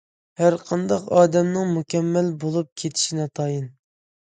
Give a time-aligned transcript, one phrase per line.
[0.41, 3.73] ھەرقانداق ئادەمنىڭ مۇكەممەل بولۇپ كېتىشى ناتايىن.